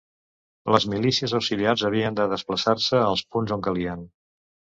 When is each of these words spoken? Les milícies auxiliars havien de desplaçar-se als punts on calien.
Les 0.75 0.85
milícies 0.93 1.35
auxiliars 1.39 1.83
havien 1.89 2.17
de 2.19 2.25
desplaçar-se 2.33 3.01
als 3.11 3.23
punts 3.35 3.57
on 3.59 3.65
calien. 3.69 4.05